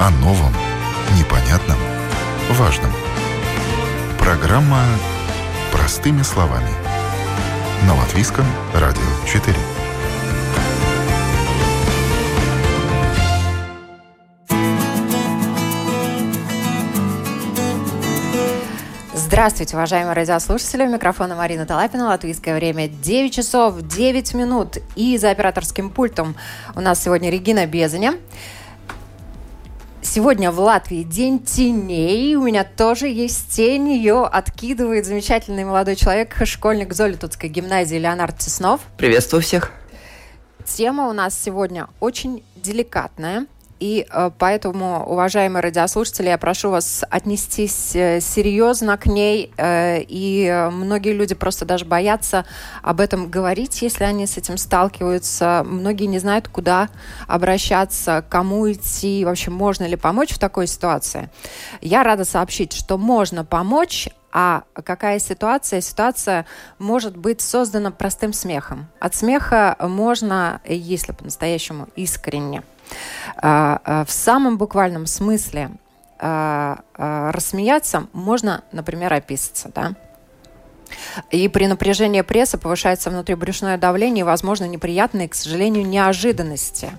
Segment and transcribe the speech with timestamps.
[0.00, 0.52] О новом,
[1.18, 1.76] непонятном,
[2.50, 2.92] важном.
[4.16, 4.84] Программа
[5.72, 6.70] «Простыми словами».
[7.84, 9.56] На Латвийском радио 4.
[19.14, 20.84] Здравствуйте, уважаемые радиослушатели.
[20.84, 22.06] У микрофона Марина Талапина.
[22.06, 24.78] Латвийское время 9 часов 9 минут.
[24.94, 26.36] И за операторским пультом
[26.76, 28.14] у нас сегодня Регина Безаня.
[30.00, 32.36] Сегодня в Латвии день теней.
[32.36, 33.88] У меня тоже есть тень.
[33.92, 38.80] Ее откидывает замечательный молодой человек, школьник Золитутской гимназии Леонард Теснов.
[38.96, 39.72] Приветствую всех.
[40.64, 43.46] Тема у нас сегодня очень деликатная–
[43.80, 49.52] и э, поэтому, уважаемые радиослушатели, я прошу вас отнестись э, серьезно к ней.
[49.56, 52.44] Э, и многие люди просто даже боятся
[52.82, 55.64] об этом говорить, если они с этим сталкиваются.
[55.66, 56.88] Многие не знают, куда
[57.26, 61.30] обращаться, кому идти, вообще можно ли помочь в такой ситуации.
[61.80, 65.80] Я рада сообщить, что можно помочь, а какая ситуация?
[65.80, 66.46] Ситуация
[66.78, 68.86] может быть создана простым смехом.
[69.00, 72.62] От смеха можно, если по-настоящему искренне,
[73.36, 75.70] а, а, в самом буквальном смысле
[76.18, 79.94] а, рассмеяться можно, например, описаться, да?
[81.30, 86.90] И при напряжении пресса повышается внутрибрюшное давление и, возможно, неприятные, к сожалению, неожиданности.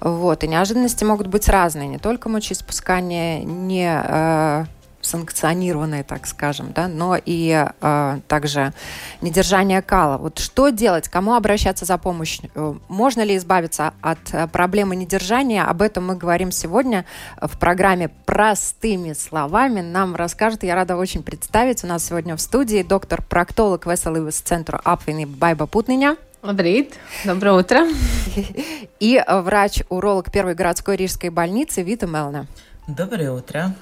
[0.00, 0.44] Вот.
[0.44, 1.88] И неожиданности могут быть разные.
[1.88, 4.68] Не только мочеиспускание, не
[5.02, 8.72] санкционированные, так скажем, да, но и э, также
[9.20, 10.16] недержание кала.
[10.16, 12.50] Вот что делать, кому обращаться за помощью?
[12.88, 15.64] Можно ли избавиться от э, проблемы недержания?
[15.64, 17.04] Об этом мы говорим сегодня
[17.40, 19.80] в программе «Простыми словами».
[19.80, 25.24] Нам расскажет, я рада очень представить, у нас сегодня в студии доктор-проктолог Веселый центра Апвини
[25.24, 26.16] Байба Путныня.
[26.42, 27.86] Labrīt, доброе утро.
[28.98, 32.46] И врач-уролог первой городской рижской больницы Вита Мелна.
[32.88, 33.74] Доброе утро.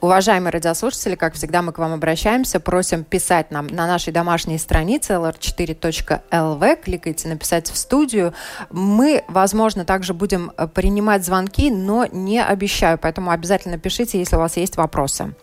[0.00, 2.58] Уважаемые радиослушатели, как всегда, мы к вам обращаемся.
[2.58, 6.82] Просим писать нам на нашей домашней странице lr4.lv.
[6.82, 8.32] Кликайте «Написать в студию».
[8.70, 12.96] Мы, возможно, также будем э, принимать звонки, но не обещаю.
[12.96, 15.34] Поэтому обязательно пишите, если у вас есть вопросы.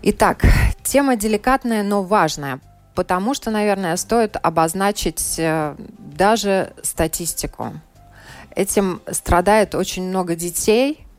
[0.00, 0.46] Итак,
[0.82, 2.60] тема деликатная, но важная.
[2.94, 7.74] Потому что, наверное, стоит обозначить э, даже статистику.
[8.56, 11.06] Этим страдает очень много детей–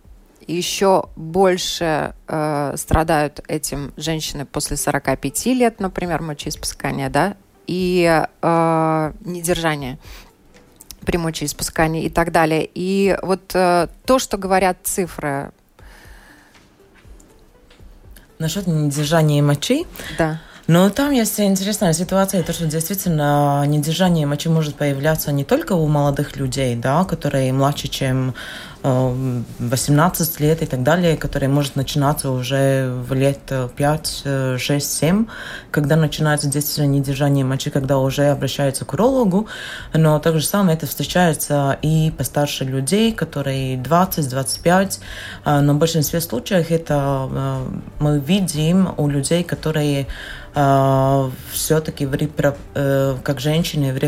[0.47, 7.35] еще больше э, страдают этим женщины после 45 лет, например, мочеиспускания, да,
[7.67, 9.97] и э, недержание
[11.05, 12.69] при мочеиспускании и так далее.
[12.73, 15.51] И вот э, то, что говорят цифры.
[18.39, 19.85] Насчет недержания мочи.
[20.17, 20.41] Да.
[20.67, 25.87] Но там есть интересная ситуация, то, что действительно недержание мочи может появляться не только у
[25.87, 28.33] молодых людей, да, которые младше, чем
[28.83, 34.23] 18 лет и так далее, который может начинаться уже в лет 5,
[34.57, 35.25] 6, 7,
[35.71, 39.47] когда начинается действительно недержание мочи, когда уже обращаются к урологу.
[39.93, 44.99] Но так же самое это встречается и постарше людей, которые 20-25.
[45.45, 47.65] А, но в большинстве случаев это а,
[47.99, 50.07] мы видим у людей, которые
[51.51, 52.55] все-таки в репро...
[52.75, 53.99] Э, как женщины в э,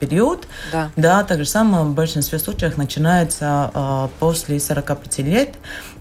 [0.00, 0.46] период.
[0.72, 0.90] Да.
[0.96, 5.54] да, так же самое в большинстве случаев начинается э, после 45 лет,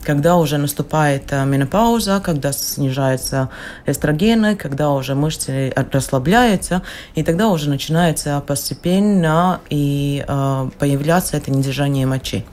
[0.03, 3.49] когда уже наступает э, менопауза, когда снижаются
[3.85, 6.81] эстрогены, когда уже мышцы расслабляются,
[7.15, 12.45] и тогда уже начинается постепенно и э, появляться это недержание мочи.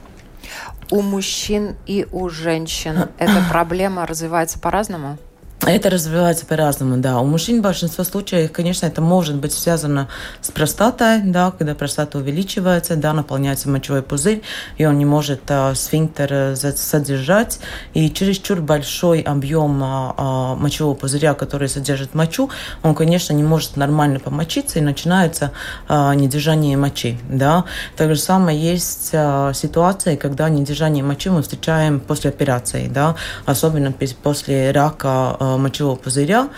[0.91, 5.19] У мужчин и у женщин эта проблема развивается по-разному?
[5.67, 7.19] Это развивается по-разному, да.
[7.19, 10.07] У мужчин в большинстве случаев, конечно, это может быть связано
[10.41, 14.43] с простатой, да, когда простата увеличивается, да, наполняется мочевой пузырь,
[14.79, 17.59] и он не может а, сфинктер э, содержать,
[17.95, 22.49] и чересчур большой объем а, а, мочевого пузыря, который содержит мочу,
[22.85, 25.51] он, конечно, не может нормально помочиться, и начинается
[25.89, 27.65] а, недержание мочи, да.
[27.97, 33.93] Так же самое есть а, ситуации, когда недержание мочи мы встречаем после операции, да, особенно
[34.23, 36.49] после рака а, мочевого пузыря.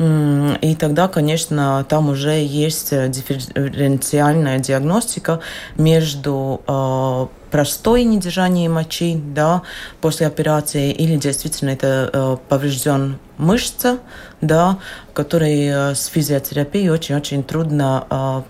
[0.00, 5.40] И тогда, конечно, там уже есть дифференциальная диагностика
[5.76, 9.62] между э, простой недержанием мочи да,
[10.00, 13.98] после операции или действительно это э, поврежден мышца,
[14.40, 14.78] да,
[15.14, 18.44] которой э, с физиотерапией очень-очень трудно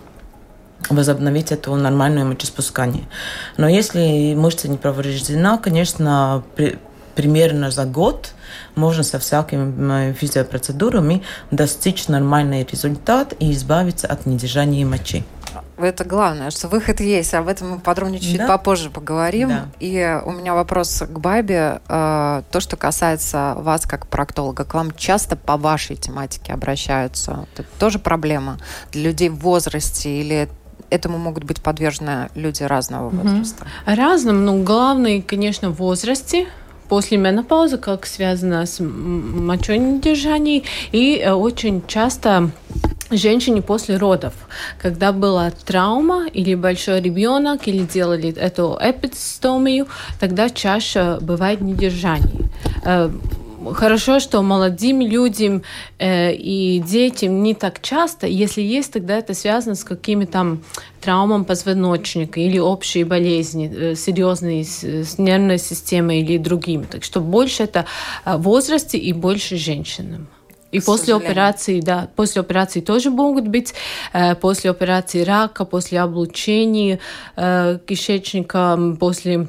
[0.91, 3.05] возобновить это нормальное мочеспускание.
[3.57, 6.45] Но если мышца не повреждена, конечно,
[7.19, 8.33] примерно за год
[8.77, 15.25] можно со всякими физиопроцедурами достичь нормальный результат и избавиться от недержания мочи.
[15.79, 17.35] это главное, что выход есть.
[17.35, 18.47] Об этом мы подробнее чуть да?
[18.47, 19.49] попозже поговорим.
[19.49, 19.67] Да.
[19.81, 21.81] И у меня вопрос к Бабе.
[21.89, 27.47] Э, то, что касается вас как проктолога, к вам часто по вашей тематике обращаются?
[27.55, 28.59] Это тоже проблема
[28.93, 30.49] для людей в возрасте или
[30.91, 33.67] этому могут быть подвержены люди разного возраста?
[33.87, 36.47] Разным, но главное, конечно, в возрасте
[36.89, 40.63] после менопаузы, как связано с мочой недержанием,
[40.93, 42.51] и э, очень часто
[43.11, 44.35] женщине после родов,
[44.81, 49.87] когда была травма или большой ребенок, или делали эту эпистомию,
[50.21, 52.51] тогда чаще бывает недержание.
[53.75, 55.63] Хорошо, что молодым людям
[55.99, 58.27] э, и детям не так часто.
[58.27, 60.59] Если есть, тогда это связано с какими-то
[61.01, 66.85] травмами позвоночника или общие болезни, э, серьезные с, с нервной системой или другими.
[66.85, 67.87] Так что больше это
[68.25, 70.29] в возрасте и больше женщинам.
[70.71, 73.75] И после операции, да, после операции тоже могут быть,
[74.13, 76.99] э, после операции рака, после облучения
[77.37, 79.49] э, кишечника, после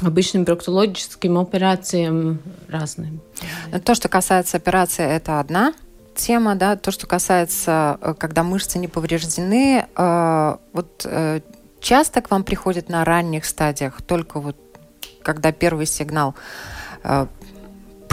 [0.00, 3.20] обычным проктологическим операциям разным.
[3.84, 5.74] То, что касается операции, это одна
[6.14, 6.76] тема, да.
[6.76, 11.40] То, что касается, э, когда мышцы не повреждены, э, вот э,
[11.80, 14.56] часто к вам приходят на ранних стадиях, только вот
[15.22, 16.34] когда первый сигнал
[17.04, 17.26] э,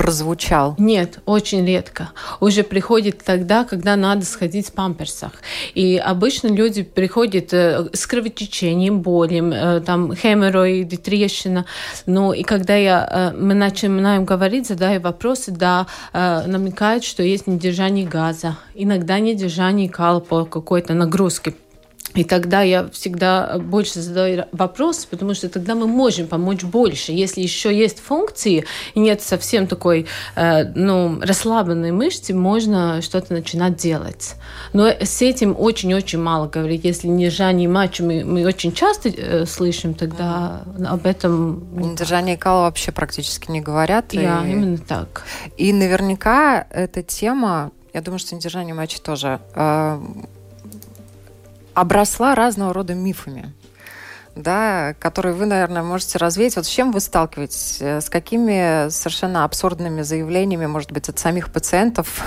[0.10, 0.74] прозвучал?
[0.80, 2.10] Нет, очень редко.
[2.40, 5.34] Уже приходит тогда, когда надо сходить в памперсах.
[5.76, 11.66] И обычно люди приходят э, с кровотечением, болем, э, там хеморроиды, трещина.
[12.08, 18.08] Ну и когда я, э, мы начинаем говорить, задаю вопросы, да, намекают, что есть недержание
[18.08, 21.54] газа, иногда недержание кала по какой-то нагрузке
[22.16, 27.12] и тогда я всегда больше задаю вопросы, потому что тогда мы можем помочь больше.
[27.12, 28.66] Если еще есть функции
[28.96, 34.36] и нет совсем такой э, ну, расслабленной мышцы, можно что-то начинать делать.
[34.74, 36.84] Но с этим очень-очень мало говорить.
[36.84, 40.86] Если не держание матча мы, мы очень часто э, слышим, тогда mm-hmm.
[40.86, 41.92] об этом...
[41.92, 44.08] Недержание кала вообще практически не говорят.
[44.14, 44.52] Да, и...
[44.52, 45.24] именно так.
[45.58, 49.40] И наверняка эта тема, я думаю, что недержание матча тоже...
[49.54, 50.02] Э,
[51.80, 53.54] обросла разного рода мифами
[54.42, 56.56] да, которые вы, наверное, можете развеять.
[56.56, 57.78] Вот с чем вы сталкиваетесь?
[57.82, 62.24] Э, с какими совершенно абсурдными заявлениями, может быть, от самих пациентов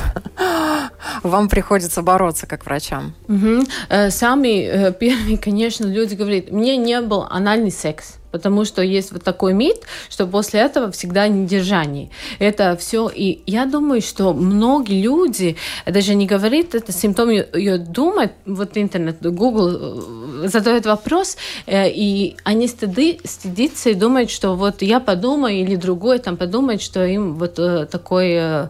[1.23, 3.15] вам приходится бороться как врачам?
[3.29, 4.11] Угу.
[4.11, 9.23] Самый э, первый, конечно, люди говорят, мне не был анальный секс потому что есть вот
[9.23, 12.11] такой мит, что после этого всегда недержание.
[12.41, 13.09] Это все.
[13.15, 15.57] И я думаю, что многие люди
[15.87, 21.37] даже не говорят это симптом, ее думают, вот интернет, Google э, задает вопрос,
[21.67, 26.83] э, и они стыды, стыдятся и думают, что вот я подумаю, или другой там подумает,
[26.83, 28.69] что им вот э, такой...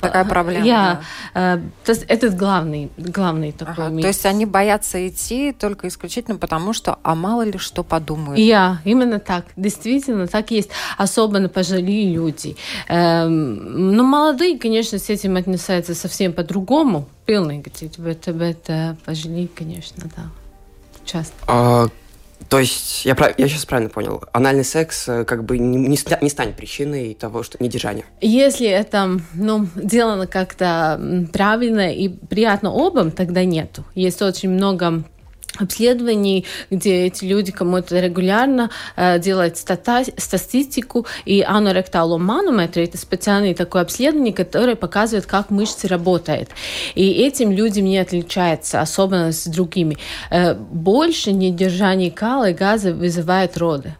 [0.00, 0.64] Такая проблема.
[0.64, 1.00] Я,
[1.34, 1.60] да.
[1.84, 4.02] Это главный, главный такой ага, мит.
[4.02, 8.38] То есть они боятся идти только исключительно потому, что а мало ли что подумают.
[8.38, 9.46] Я, Именно так.
[9.56, 10.70] Действительно, так есть.
[10.96, 12.56] Особенно пожилые люди.
[12.88, 17.08] Эм, но ну, молодые, конечно, с этим отнесаются совсем по-другому.
[17.26, 20.24] Пилный, это, это пожилые, конечно, да.
[21.04, 21.34] Часто.
[21.46, 21.86] А,
[22.48, 26.30] то есть, я, я сейчас правильно понял, анальный секс э, как бы не, не, не
[26.30, 28.04] станет причиной того, что недержание?
[28.20, 33.84] Если это ну, делано как-то правильно и приятно обам, тогда нету.
[33.94, 35.04] Есть очень много
[35.58, 43.82] обследований, где эти люди кому-то регулярно э, делают стата статистику, и аноректаломанометр– это специальный такой
[43.82, 46.50] обследование, которое показывает, как мышцы работают.
[46.94, 49.96] И этим людям не отличается, особенно с другими.
[50.30, 53.94] Э, больше недержание кала и газа вызывает роды.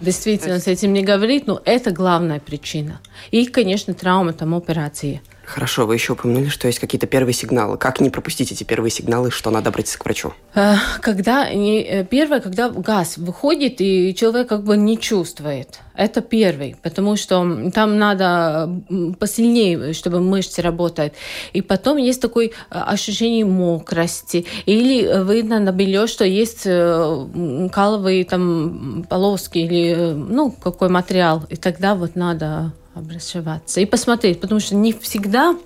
[0.00, 3.00] Действительно, с этим не говорит, но это главная причина.
[3.30, 7.76] И, конечно, травма, там, операции– Хорошо, вы еще упомянули, что есть какие-то первые сигналы.
[7.76, 10.32] Как не пропустить эти первые сигналы, что надо обратиться к врачу?
[10.54, 16.76] Э, когда э, первое, когда газ выходит и человек как бы не чувствует, это первый,
[16.82, 18.70] потому что там надо
[19.18, 21.14] посильнее, чтобы мышцы работают.
[21.52, 29.04] И потом есть такое э, ощущение мокрости, или видно на белье, что есть каловые там
[29.08, 34.92] полоски или ну какой материал, и тогда вот надо обращаться и посмотреть, потому что не
[34.92, 35.56] всегда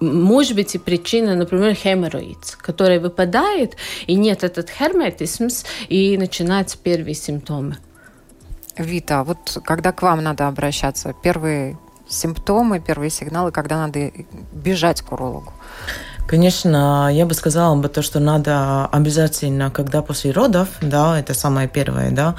[0.00, 3.76] может быть и причина, например, хеморроид, который выпадает,
[4.06, 5.48] и нет этот херметизм,
[5.88, 7.76] и начинаются первые симптомы.
[8.76, 11.78] Вита, вот когда к вам надо обращаться, первые
[12.08, 14.10] симптомы, первые сигналы, когда надо
[14.52, 15.52] бежать к урологу?
[16.26, 21.68] Конечно, я бы сказала бы то, что надо обязательно, когда после родов, да, это самое
[21.68, 22.34] первое, да,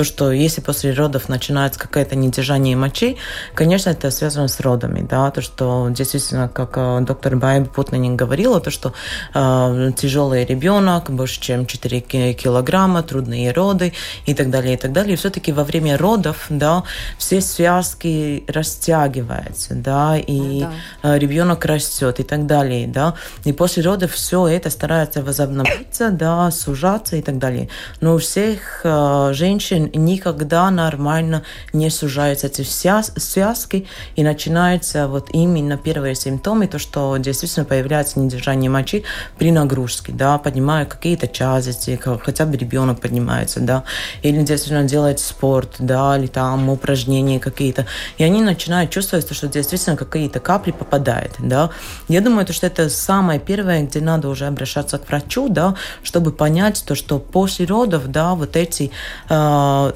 [0.00, 3.18] то, что если после родов начинается какое-то недержание мочи,
[3.54, 8.62] конечно, это связано с родами, да, то, что действительно, как э, доктор Байб Путнанин говорила,
[8.62, 8.94] то, что
[9.34, 13.92] э, тяжелый ребенок, больше чем 4 килограмма, трудные роды
[14.24, 15.12] и так далее, и так далее.
[15.12, 16.84] И все-таки во время родов, да,
[17.18, 20.60] все связки растягиваются, да, и ну,
[21.02, 21.14] да.
[21.14, 23.16] Э, ребенок растет и так далее, да.
[23.44, 27.68] И после родов все это старается возобновиться, да, сужаться и так далее.
[28.00, 31.42] Но у всех э, женщин никогда нормально
[31.72, 38.70] не сужаются эти связки, и начинаются вот именно первые симптомы, то, что действительно появляется недержание
[38.70, 39.04] мочи
[39.38, 43.84] при нагрузке, да, поднимая какие-то тяжести, хотя бы ребенок поднимается, да,
[44.22, 47.86] или действительно делает спорт, да, или там упражнения какие-то,
[48.18, 51.70] и они начинают чувствовать, что действительно какие-то капли попадают, да.
[52.08, 56.32] Я думаю, то, что это самое первое, где надо уже обращаться к врачу, да, чтобы
[56.32, 58.90] понять то, что после родов, да, вот эти
[59.28, 59.34] э,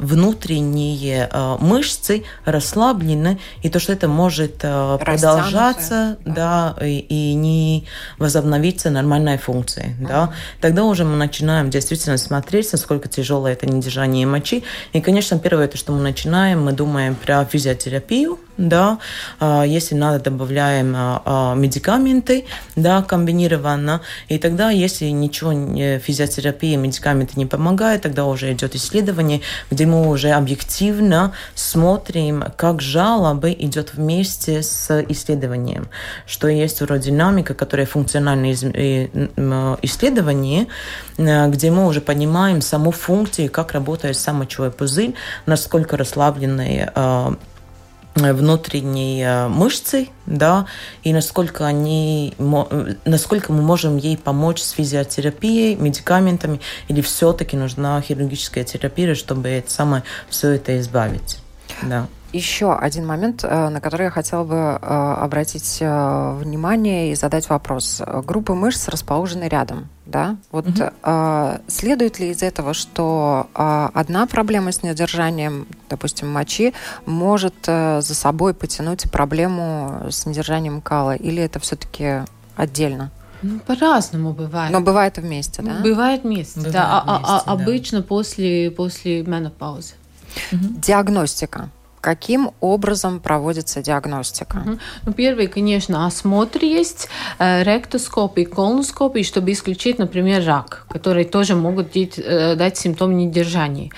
[0.01, 7.87] внутренние э, мышцы расслаблены, и то, что это может э, продолжаться, да, и, и не
[8.19, 10.09] возобновиться нормальная функция, uh-huh.
[10.09, 10.33] да.
[10.61, 14.65] Тогда уже мы начинаем действительно смотреть, насколько тяжелое это недержание мочи.
[14.93, 18.99] И, конечно, первое, то, что мы начинаем, мы думаем про физиотерапию, да,
[19.41, 22.45] а, если надо, добавляем а, а, медикаменты,
[22.77, 25.53] да, комбинированно, и тогда, если ничего,
[25.99, 29.41] физиотерапия, медикаменты не помогают, тогда уже идет исследование,
[29.71, 35.89] где мы уже объективно смотрим, как жалобы идет вместе с исследованием,
[36.27, 38.53] что есть уродинамика, которая функциональное
[39.83, 40.67] исследование,
[41.17, 45.15] где мы уже понимаем саму функцию, как работает сам мочевой пузырь,
[45.47, 46.93] насколько расслабленные
[48.15, 50.67] внутренней мышцы, да,
[51.03, 52.35] и насколько они,
[53.05, 59.71] насколько мы можем ей помочь с физиотерапией, медикаментами, или все-таки нужна хирургическая терапия, чтобы это
[59.71, 61.39] самое все это избавить,
[61.83, 62.07] да.
[62.35, 67.49] Еще один момент, э, на который я хотела бы э, обратить э, внимание и задать
[67.49, 68.03] вопрос.
[68.25, 70.37] Группы мышц расположены рядом, да?
[70.51, 71.61] Вот угу.
[71.69, 76.75] следует ли из этого, что одна проблема с недержанием, допустим, мочи,
[77.07, 82.25] может за собой потянуть проблему с недержанием кала, или это все-таки
[82.57, 83.13] отдельно?
[83.43, 84.73] Ну, по-разному бывает.
[84.73, 85.81] Но бывает вместе, да?
[85.83, 87.03] Бывает вместе, бывает да.
[87.05, 87.53] Вместе, а, а, да.
[87.53, 89.95] Обычно после, после менопаузы.
[90.51, 90.81] Угу.
[90.81, 91.71] Диагностика
[92.05, 94.59] каким образом проводится диагностика?
[94.59, 94.79] Угу.
[95.07, 97.09] Ну, первый, конечно, осмотр есть,
[97.39, 103.91] э, ректоскопия, колоноскопия, чтобы исключить, например, рак, который тоже могут дать, э, дать симптом недержания.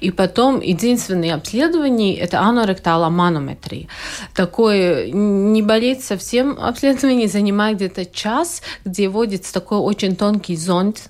[0.00, 3.86] И потом единственное обследование– это аноректала манометрия.
[4.34, 11.08] Такое не болеть совсем обследование, занимает где-то час, где вводится такой очень тонкий зонд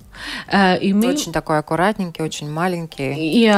[0.48, 1.08] Э, и мы...
[1.08, 3.14] Очень такой аккуратненький, очень маленький.
[3.16, 3.52] И,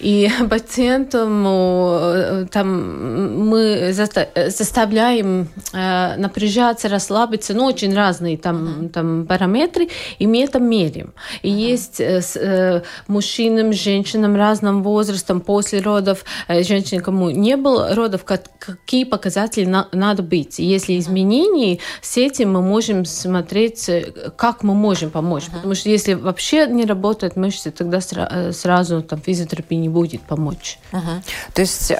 [0.00, 9.88] и пациентам э, там, мы заставляем э, напряжаться, расслабиться, ну, очень разные там, там параметры,
[10.18, 11.14] и мы это меряем.
[11.42, 11.70] И uh-huh.
[11.70, 19.66] есть с мужчинам, женщинам разным возрастом после родов, женщин, кому не было родов, какие показатели
[19.66, 20.58] на, надо быть.
[20.58, 23.90] Если изменений с этим мы можем смотреть,
[24.36, 25.44] как мы можем помочь.
[25.44, 25.54] Uh-huh.
[25.54, 30.22] Потому что если вообще не работают мышцы, тогда сра- э, сразу там физиотерапия не будет
[30.22, 30.78] помочь.
[30.92, 31.02] Угу.
[31.54, 31.96] То есть, э,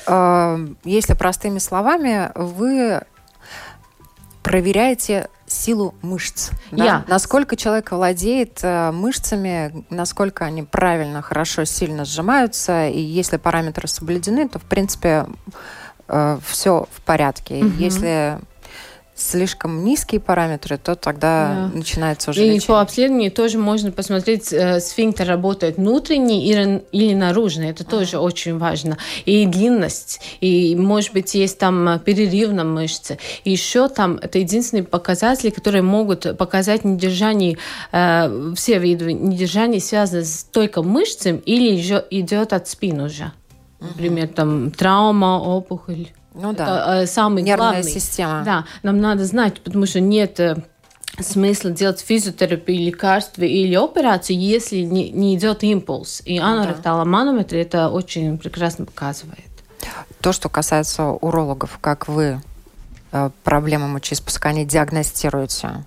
[0.84, 3.00] если простыми словами, вы
[4.42, 6.50] проверяете силу мышц.
[6.70, 6.84] Да?
[6.84, 7.04] Yeah.
[7.08, 14.48] Насколько человек владеет э, мышцами, насколько они правильно, хорошо, сильно сжимаются, и если параметры соблюдены,
[14.48, 15.26] то, в принципе,
[16.08, 17.60] э, все в порядке.
[17.60, 17.76] Mm-hmm.
[17.76, 18.38] Если
[19.16, 21.78] слишком низкие параметры, то тогда да.
[21.78, 22.66] начинается уже И лечение.
[22.66, 27.70] по обследованию тоже можно посмотреть, э, сфинктер работает внутренний или, или наружный.
[27.70, 28.98] Это тоже очень важно.
[29.24, 30.20] И длинность.
[30.40, 33.18] И, может быть, есть там э, перерыв на мышце.
[33.44, 37.56] И еще там это единственные показатели, которые могут показать недержание,
[37.92, 41.74] э, все виды недержания связаны с только мышцами или
[42.10, 43.32] идет от спины уже.
[43.80, 46.08] Например, там травма, опухоль.
[46.36, 46.64] Ну да.
[46.64, 47.90] Это э, самый Нервная главный.
[47.90, 48.42] система.
[48.44, 50.56] Да, нам надо знать, потому что нет э,
[51.18, 56.22] смысла делать физиотерапию, лекарства или операцию, если не, не идет импульс.
[56.24, 59.40] И аноректаломанометрия это очень прекрасно показывает.
[60.20, 62.40] То, что касается урологов, как вы
[63.12, 65.84] э, проблемы мочеиспускания диагностируете?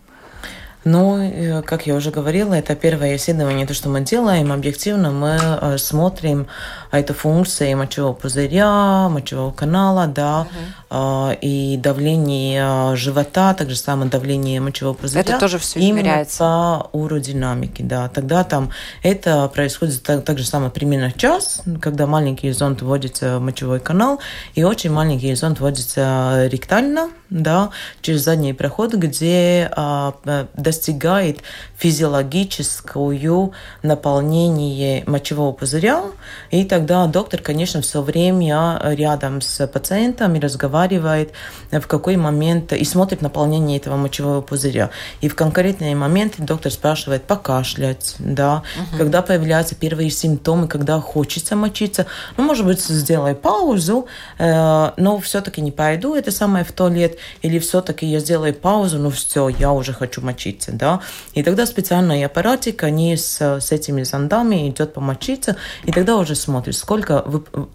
[0.85, 4.51] Ну, э, как я уже говорила, это первое исследование, то, что мы делаем.
[4.51, 6.47] Объективно мы э, смотрим
[6.91, 10.47] эту функцию мочевого пузыря, мочевого канала, да,
[10.89, 11.37] угу.
[11.41, 15.21] и давление живота, также самое давление мочевого пузыря.
[15.21, 16.39] Это тоже все измеряется.
[16.39, 18.09] по уродинамике, да.
[18.09, 18.71] Тогда там
[19.03, 24.19] это происходит так, так же самое примерно час, когда маленький зонд вводится в мочевой канал,
[24.55, 27.69] и очень маленький зонд вводится ректально, да,
[28.01, 30.13] через задний проход, где а,
[30.68, 31.42] достигает
[31.79, 36.03] физиологическую наполнение мочевого пузыря,
[36.51, 41.31] и тогда доктор, конечно, все время рядом с пациентом и разговаривает
[41.71, 44.89] в какой момент и смотрит наполнение этого мочевого пузыря.
[45.21, 48.97] И в конкретный момент доктор спрашивает покашлять, да, угу.
[48.97, 54.07] когда появляются первые симптомы, когда хочется мочиться, ну, может быть, сделай паузу,
[54.37, 59.09] э, но все-таки не пойду, это самое в туалет, или все-таки я сделаю паузу, ну
[59.11, 60.99] все, я уже хочу мочиться, да.
[61.33, 66.75] И тогда специальный аппаратик, они с, с этими зондами идет помочиться, и тогда уже смотрит,
[66.75, 67.23] сколько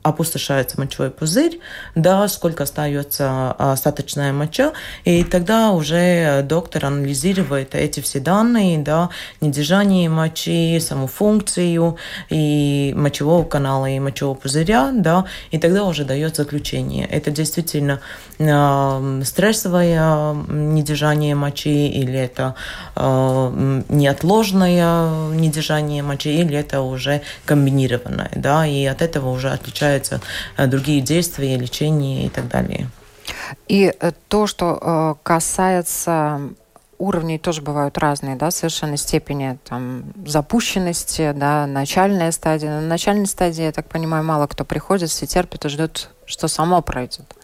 [0.02, 1.60] опустошается мочевой пузырь,
[1.94, 4.72] да, сколько остается остаточная моча,
[5.04, 9.10] и тогда уже доктор анализирует эти все данные, да,
[9.40, 11.96] недержание мочи, саму функцию
[12.30, 17.06] и мочевого канала, и мочевого пузыря, да, и тогда уже дает заключение.
[17.06, 18.00] Это действительно
[18.38, 22.54] э, стрессовое недержание мочи, или это
[22.96, 30.20] э, неотложное недержание мочи, или это уже комбинированное, да, и от этого уже отличаются
[30.56, 32.88] э, другие действия, лечение и так далее.
[33.68, 36.40] И э, то, что касается
[36.98, 42.80] уровней тоже бывают разные, да, совершенно степени там запущенности, да, начальная стадия.
[42.80, 46.82] На начальной стадии, я так понимаю, мало кто приходит, все терпят и ждут, что само
[46.82, 47.34] пройдет.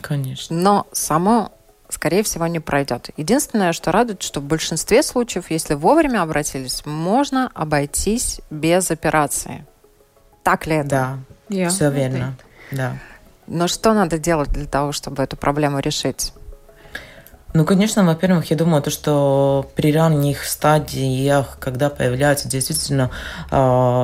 [0.00, 0.54] Конечно.
[0.56, 1.52] Но само
[1.88, 3.10] скорее всего, не пройдет.
[3.16, 9.64] Единственное, что радует, что в большинстве случаев, если вовремя обратились, можно обойтись без операции.
[10.42, 10.88] Так ли это?
[10.88, 11.18] Да,
[11.48, 11.68] yeah.
[11.68, 12.36] все верно.
[12.70, 12.98] Да.
[13.46, 16.32] Но что надо делать для того, чтобы эту проблему решить?
[17.54, 23.10] Ну, конечно, во-первых, я думаю, то, что при ранних стадиях, когда появляется действительно
[23.50, 23.56] э,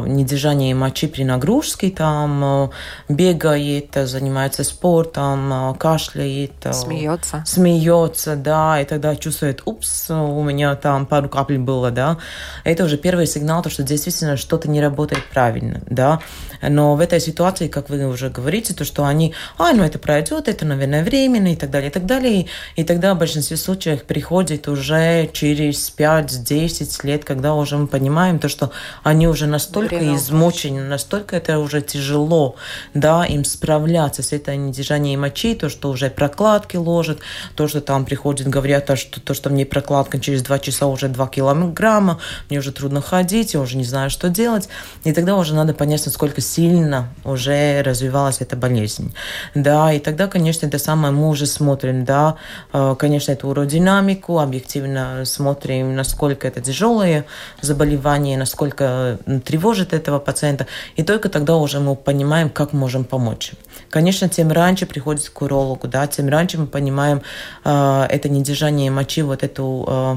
[0.06, 2.68] недержание мочи при нагрузке, там э,
[3.10, 6.52] бегает, занимается спортом, э, кашляет.
[6.64, 7.42] Э, смеется.
[7.44, 12.16] Смеется, да, и тогда чувствует, упс, у меня там пару капель было, да.
[12.64, 16.20] Это уже первый сигнал, то, что действительно что-то не работает правильно, да.
[16.62, 20.48] Но в этой ситуации, как вы уже говорите, то, что они, а, ну это пройдет,
[20.48, 22.40] это, наверное, временно и так далее, и так далее.
[22.40, 28.38] И, и тогда большинство большинстве случаев приходит уже через 5-10 лет, когда уже мы понимаем
[28.38, 28.70] то, что
[29.03, 32.55] они уже настолько Время измучены, настолько это уже тяжело,
[32.94, 37.18] да, им справляться с этой недержанием мочи, то, что уже прокладки ложат,
[37.57, 41.09] то, что там приходят, говорят, то, что, то, что мне прокладка через 2 часа уже
[41.09, 44.68] 2 килограмма, мне уже трудно ходить, я уже не знаю, что делать.
[45.03, 49.12] И тогда уже надо понять, насколько сильно уже развивалась эта болезнь.
[49.57, 52.37] Да, и тогда, конечно, это самое мы уже смотрим, да,
[52.73, 57.24] э, конечно, эту уродинамику, объективно смотрим, насколько это тяжелое
[57.60, 63.52] заболевание, насколько тревожит этого пациента, и только тогда уже мы понимаем, как можем помочь.
[63.90, 67.22] Конечно, тем раньше приходит к урологу, да, тем раньше мы понимаем
[67.64, 70.16] э, это недержание мочи, вот эту э,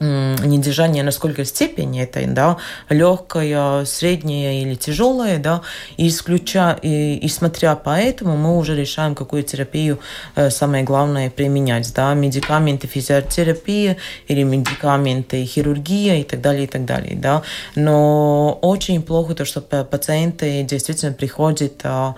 [0.00, 2.56] недержание, на сколько степени это, да,
[2.88, 5.60] легкое, среднее или тяжелое, да,
[5.98, 9.98] и, исключа, и, и смотря по этому, мы уже решаем, какую терапию
[10.36, 16.86] э, самое главное применять, да, медикаменты физиотерапия или медикаменты хирургия и так далее, и так
[16.86, 17.42] далее, да,
[17.74, 22.14] но очень плохо то, что пациенты действительно приходят а,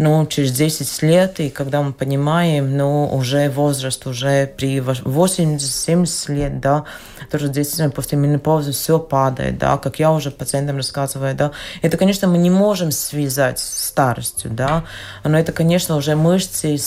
[0.00, 6.60] ну, через 10 лет, и когда мы понимаем, ну, уже возраст, уже при 80-70 лет,
[6.60, 6.84] да,
[7.30, 12.28] тоже действительно после менопаузы все падает, да, как я уже пациентам рассказываю, да, это, конечно,
[12.28, 14.84] мы не можем связать с старостью, да,
[15.22, 16.78] но это, конечно, уже мышцы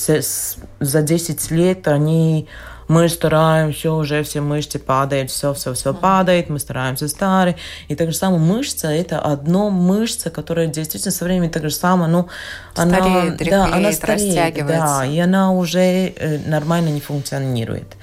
[0.80, 2.48] за 10 лет, они
[2.88, 7.56] мы стараемся, уже все мышцы падают, все, все, все падает, мы стараемся старые.
[7.88, 12.10] И так же самое мышца, это одно мышца, которая действительно со временем так же самое,
[12.10, 12.28] ну,
[12.76, 17.96] она, стареет, да, она стареет, да, и она уже э, нормально не функционирует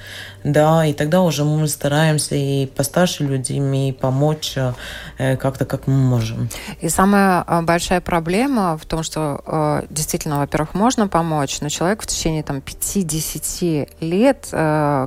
[0.44, 6.48] да, и тогда уже мы стараемся и постарше людьми помочь э, как-то, как мы можем.
[6.80, 12.02] И самая э, большая проблема в том, что э, действительно, во-первых, можно помочь, но человек
[12.02, 14.48] в течение там 5-10 лет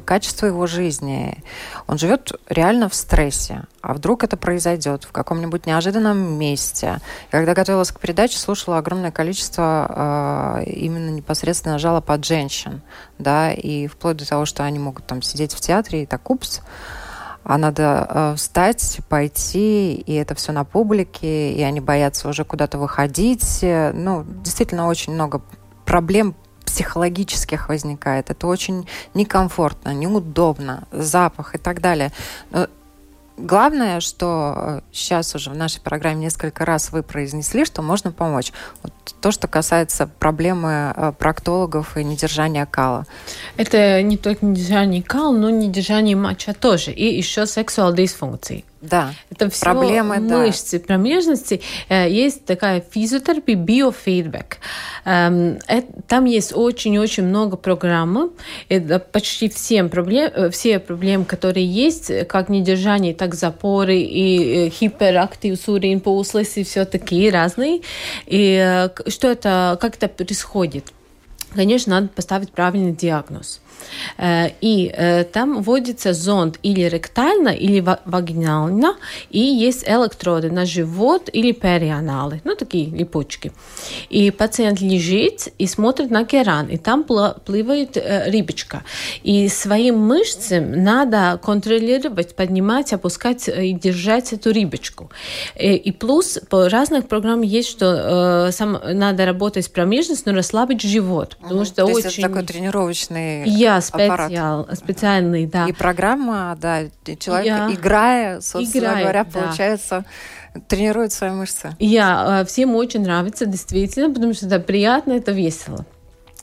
[0.05, 1.43] качество его жизни,
[1.87, 3.63] он живет реально в стрессе.
[3.81, 6.99] А вдруг это произойдет в каком-нибудь неожиданном месте?
[7.31, 12.81] Я когда готовилась к передаче, слушала огромное количество именно непосредственно жалоб от женщин,
[13.19, 16.61] да, и вплоть до того, что они могут там сидеть в театре и так, упс,
[17.43, 22.77] а надо э, встать, пойти, и это все на публике, и они боятся уже куда-то
[22.77, 23.59] выходить.
[23.61, 25.41] Ну, действительно, очень много
[25.85, 28.29] проблем психологических возникает.
[28.29, 32.11] Это очень некомфортно, неудобно, запах и так далее.
[32.49, 32.67] Но
[33.43, 38.51] главное, что сейчас уже в нашей программе несколько раз вы произнесли, что можно помочь.
[38.81, 43.05] Вот то, что касается проблемы э, проктологов и недержания кала.
[43.57, 46.91] Это не только недержание кала, но недержание моча тоже.
[46.91, 48.63] И еще сексуальная дисфункция.
[48.83, 49.13] Да.
[49.31, 50.85] Это все проблемы, мышцы да.
[50.85, 51.61] промежности.
[51.87, 54.57] Э, есть такая физиотерапия, биофидбэк.
[55.05, 55.59] Эм,
[56.07, 58.31] там есть очень-очень много программ.
[58.67, 65.57] Это почти всем проблем, э, все проблемы, которые есть, как недержание, так запоры и хиперактив
[65.57, 67.81] сурин пауслес и все такие разные.
[68.25, 70.91] И что это, как это происходит?
[71.55, 73.61] Конечно, надо поставить правильный диагноз.
[74.17, 78.95] Э, и э, там вводится зонд или ректально, или вагинально,
[79.29, 83.51] и есть электроды на живот или перианалы, ну такие липучки.
[84.09, 88.83] И пациент лежит и смотрит на керан, и там плывает э, рыбочка.
[89.23, 95.11] И своим мышцам надо контролировать, поднимать, опускать и держать эту рыбочку.
[95.55, 101.37] И плюс по разных программам есть, что надо работать с промежностью, но расслабить живот.
[101.43, 101.65] Потому угу.
[101.65, 102.07] что То очень...
[102.07, 105.67] это такой тренировочный Я специал, специальный, да.
[105.67, 106.83] И программа, да,
[107.19, 107.73] человек, Я...
[107.73, 109.41] играя, собственно Играет, говоря, да.
[109.41, 110.05] получается,
[110.69, 111.75] тренирует свои мышцы.
[111.79, 115.85] Я, э, всем очень нравится, действительно, потому что это приятно, это весело.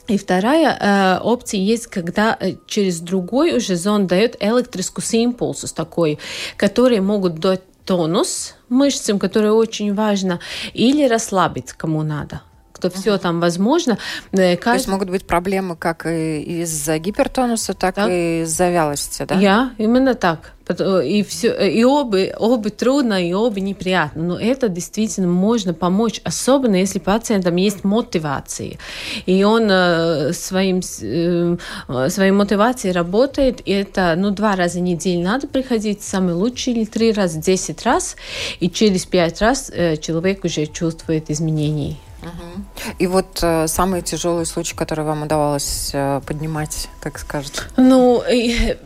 [0.07, 6.19] И вторая э, опция есть, когда э, через другой уже зон дает электрический импульс такой,
[6.57, 10.39] которые могут дать тонус мышцам, который очень важно,
[10.73, 12.41] или расслабить, кому надо
[12.81, 12.99] что uh-huh.
[12.99, 13.99] все там возможно.
[14.31, 14.57] Каждый...
[14.57, 18.09] То есть могут быть проблемы как из-за гипертонуса, так, так.
[18.09, 19.35] и из-за вялости, да?
[19.35, 20.53] Я, именно так.
[21.03, 24.23] И, все, и оба, оба трудно, и оба неприятно.
[24.23, 28.77] Но это действительно можно помочь, особенно если пациентам есть мотивация.
[29.25, 31.57] И он э, своим, э,
[32.09, 33.61] своей мотивацией работает.
[33.65, 37.83] И это ну, два раза в неделю надо приходить, самый лучший, или три раза, десять
[37.83, 38.15] раз.
[38.61, 41.97] И через пять раз э, человек уже чувствует изменения.
[42.99, 47.61] И вот э, самый тяжелый случай, который вам удавалось э, поднимать, как скажете?
[47.77, 48.77] Ну, э,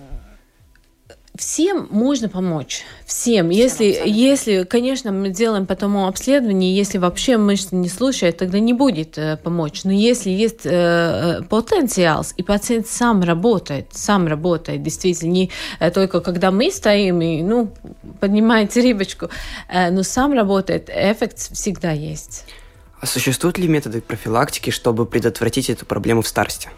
[1.38, 2.84] всем можно помочь.
[3.06, 3.50] Всем.
[3.50, 9.18] Если, если, конечно, мы делаем потом обследование, если вообще мышцы не слушают, тогда не будет
[9.18, 9.84] э, помочь.
[9.84, 15.92] Но если есть э, э, потенциал, и пациент сам работает, сам работает, действительно, не э,
[15.92, 17.72] только когда мы стоим и, ну,
[18.20, 19.30] поднимаете рыбочку,
[19.70, 22.46] э, но сам работает, эффект всегда есть.
[23.06, 26.70] Существуют ли методы профилактики, чтобы предотвратить эту проблему в старости?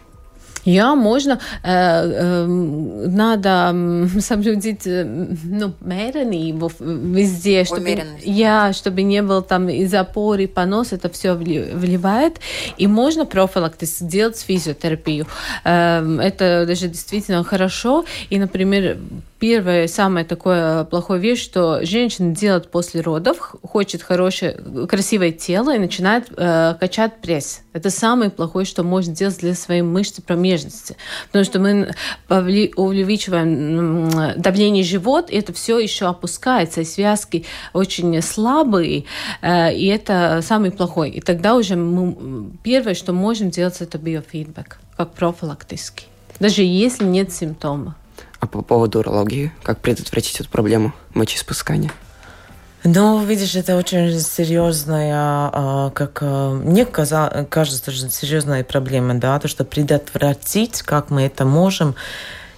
[0.64, 1.40] Jā, можно.
[1.62, 3.74] Э, эм, надо
[4.20, 10.92] соблюдить э, ну, меренибу везде, чтобы, я, чтобы не было там и запор, и понос,
[10.92, 12.40] это все вливает.
[12.76, 15.26] И можно профилактис сделать физиотерапию.
[15.64, 18.04] Эм, это даже действительно хорошо.
[18.30, 18.98] И, например,
[19.38, 25.78] первое, самое такое плохое вещь, что женщина делает после родов, хочет хорошее, красивое тело и
[25.78, 27.62] начинает э, качать пресс.
[27.78, 30.96] Это самое плохое, что можно сделать для своей мышцы промежности.
[31.28, 31.94] Потому что мы
[32.28, 39.04] увеличиваем давление живот, и это все еще опускается, и связки очень слабые,
[39.42, 41.10] э, и это самый плохой.
[41.10, 46.06] И тогда уже мы, первое, что можем делать, это биофидбэк, как профилактический.
[46.40, 47.94] Даже если нет симптомов.
[48.40, 51.92] А по поводу урологии, как предотвратить эту проблему мочеиспускания?
[52.84, 59.64] Ну, видишь, это очень серьезная, а, как а, мне кажется, серьезная проблема, да, то, что
[59.64, 61.96] предотвратить, как мы это можем,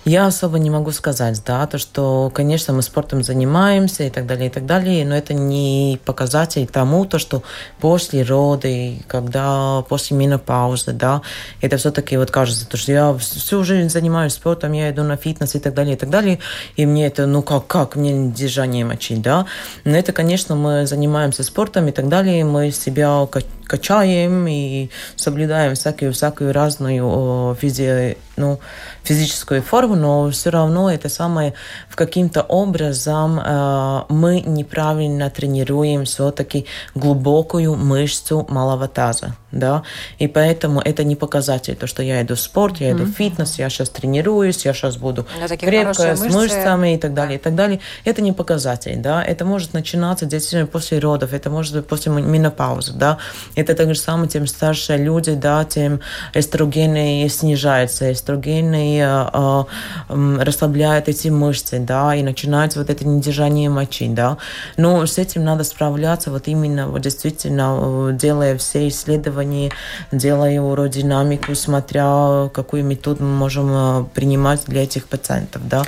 [0.05, 4.47] я особо не могу сказать, да, то, что, конечно, мы спортом занимаемся и так далее,
[4.47, 7.43] и так далее, но это не показатель тому, то, что
[7.81, 11.23] после роды, когда после менопаузы, да,
[11.61, 15.55] это все-таки вот кажется, то, что я всю жизнь занимаюсь спортом, я иду на фитнес
[15.55, 16.39] и так далее, и так далее,
[16.77, 19.47] и мне это, ну как, как мне держание мочить, да,
[19.85, 23.27] но это, конечно, мы занимаемся спортом и так далее, мы себя
[23.71, 28.59] качаем и соблюдаем всякую, всякую разную физи, ну,
[29.05, 31.55] физическую форму, но все равно это самое
[31.89, 39.83] в каким-то образом э, мы неправильно тренируем все-таки глубокую мышцу малого таза, да,
[40.19, 43.13] и поэтому это не показатель, то, что я иду в спорт, я иду mm-hmm.
[43.13, 45.27] в фитнес, я сейчас тренируюсь, я сейчас буду
[45.59, 47.81] крепкая, с мышцами и так далее, и так далее.
[48.05, 52.93] Это не показатель, да, это может начинаться действительно после родов, это может быть после менопаузы,
[52.95, 53.19] да,
[53.61, 56.01] Это так же самое, тем старше люди, да, тем
[56.33, 64.09] эстрогены снижаются, эстрогены э, э, расслабляют эти мышцы, да, и начинается вот это недержание мочи,
[64.09, 64.39] да.
[64.77, 69.71] Но с этим надо справляться вот именно, вот действительно, делая все исследования,
[70.11, 75.85] делая уродинамику, смотря какую методу мы можем принимать для этих пациентов, да.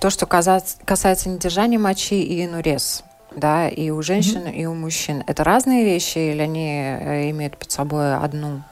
[0.00, 3.02] То, что касается недержания мочи и инурез,
[3.34, 4.54] да, и у женщин, mm-hmm.
[4.54, 8.62] и у мужчин, это разные вещи или они э, имеют под собой одну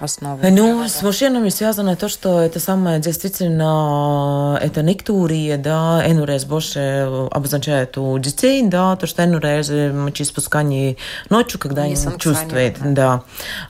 [0.00, 0.38] основу?
[0.42, 7.96] Ну, с мужчинами связано то, что это самое действительно, это нектурия, да, энурез больше обозначает
[7.98, 10.96] у детей, да, то, что энурез мочеиспускание
[11.30, 13.22] ночью, когда они чувствуют, да.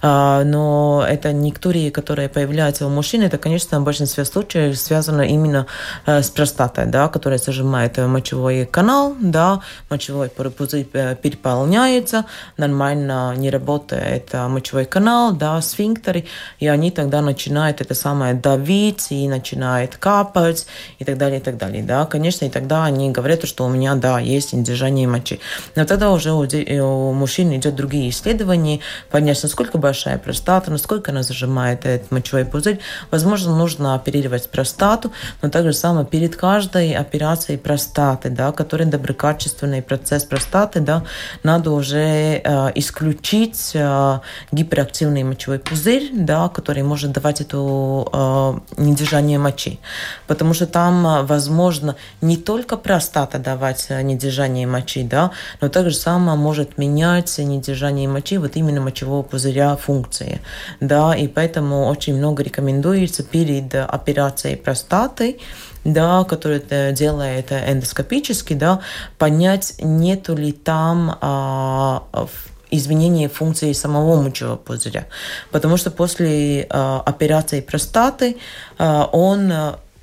[0.03, 5.67] А, но это нектурия, которая появляется у мужчин, это, конечно, в большинстве случаев связано именно
[6.07, 9.61] э, с простатой, да, которая зажимает мочевой канал, да,
[9.91, 12.25] мочевой пузырь э, переполняется,
[12.57, 16.25] нормально не работает мочевой канал, да, сфинктер, факторы,
[16.61, 20.67] и они тогда начинают это самое давить, и начинает капать,
[20.99, 21.83] и так далее, и так далее.
[21.83, 25.41] Да, конечно, и тогда они говорят, что у меня, да, есть недержание мочи.
[25.77, 31.23] Но тогда уже у, у мужчин идет другие исследования, понять, насколько большая простата, насколько она
[31.23, 32.79] зажимает этот мочевой пузырь.
[33.11, 40.25] Возможно, нужно оперировать простату, но также самое перед каждой операцией простаты, да, который доброкачественный процесс
[40.25, 41.03] простаты, да,
[41.43, 44.21] надо уже э, исключить э,
[44.53, 49.79] гиперактивный мочевой пузырь, да, который может давать эту э, недержание мочи.
[50.27, 55.95] Потому что там, э, возможно, не только простата давать э, недержание мочи, да, но также
[55.95, 60.41] само может менять недержание мочи, вот именно мочевого пузыря функции.
[60.81, 65.39] Да, и поэтому очень много рекомендуется перед операцией простаты
[65.85, 66.61] да, который
[66.93, 68.81] делает эндоскопически, да,
[69.19, 72.03] понять, нету ли там а,
[72.71, 75.07] изменение функции самого мочевого пузыря.
[75.51, 76.67] Потому что после э,
[77.07, 78.37] операции простаты
[78.79, 79.53] э, он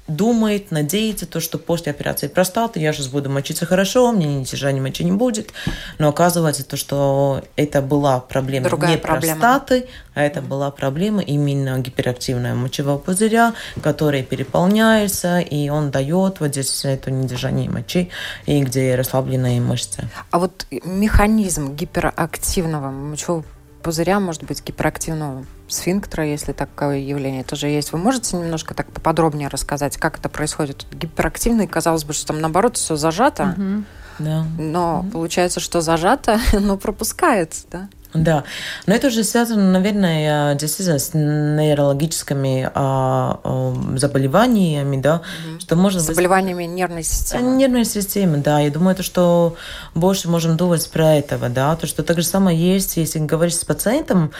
[0.07, 5.03] думает, надеется, то, что после операции простаты я сейчас буду мочиться хорошо, мне недержания мочи
[5.03, 5.51] не будет.
[5.97, 9.39] Но оказывается, то, что это была проблема Другая не проблема.
[9.39, 16.49] простаты, а это была проблема именно гиперактивного мочевого пузыря, который переполняется, и он дает вот
[16.49, 18.09] здесь это недержание мочи,
[18.45, 20.09] и где расслабленные мышцы.
[20.31, 23.45] А вот механизм гиперактивного мочевого
[23.83, 27.91] пузыря может быть гиперактивного сфинктера, если такое явление тоже есть.
[27.91, 30.85] Вы можете немножко так поподробнее рассказать, как это происходит?
[30.91, 33.83] Гиперактивный, казалось бы, что там наоборот все зажато, угу.
[34.19, 34.45] да.
[34.57, 35.09] но угу.
[35.09, 37.89] получается, что зажато, но пропускается, да?
[38.13, 38.43] Да,
[38.85, 45.59] но это уже связано, наверное, действительно с нейрологическими а, а, заболеваниями, да, угу.
[45.59, 45.99] что можно...
[45.99, 47.55] Заболеваниями нервной системы.
[47.55, 48.59] Нервной системы, да.
[48.59, 49.55] Я думаю, то, что
[49.95, 53.65] больше можем думать про этого, да, то, что так же самое есть, если говорить с
[53.65, 54.31] пациентом,